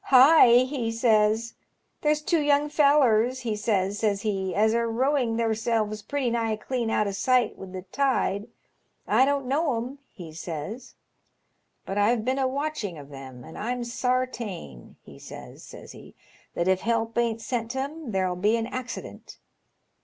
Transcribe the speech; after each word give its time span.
* 0.01 0.03
Hi!' 0.05 0.47
he 0.75 0.91
says,' 0.91 1.53
there's 2.01 2.23
two 2.23 2.41
young 2.41 2.69
fellars,' 2.69 3.41
he 3.41 3.55
says, 3.55 3.99
says 3.99 4.23
he, 4.23 4.55
* 4.55 4.55
as 4.55 4.73
are 4.73 4.89
rowing 4.89 5.37
theirselves 5.37 6.01
pretty 6.01 6.31
nigh 6.31 6.55
clean 6.55 6.89
out 6.89 7.05
o' 7.07 7.11
sight 7.11 7.55
with 7.55 7.71
the 7.71 7.83
tide. 7.83 8.47
I 9.07 9.25
don't 9.25 9.45
know 9.45 9.77
'em,' 9.77 9.99
he 10.11 10.31
^LONGSHOnEMAirS 10.31 10.33
TASN8. 10.33 10.47
153 10.57 10.73
Bays,' 10.73 10.95
but 11.85 11.97
I've 11.99 12.25
been 12.25 12.39
a 12.39 12.47
watching 12.47 12.97
of 12.97 13.09
them, 13.09 13.43
and 13.43 13.55
Fm 13.57 13.85
sartain,* 13.85 14.95
he 15.03 15.19
says, 15.19 15.61
says 15.61 15.91
he,' 15.91 16.15
that 16.55 16.67
if 16.67 16.81
help 16.81 17.15
ain't 17.15 17.39
sent 17.39 17.69
to 17.71 17.81
'em 17.81 18.11
there'll 18.11 18.35
be 18.35 18.57
an 18.57 18.65
accident. 18.65 19.37